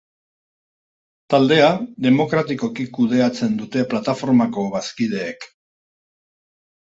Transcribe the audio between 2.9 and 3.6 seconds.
kudeatzen